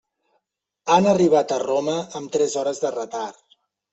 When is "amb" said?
2.21-2.33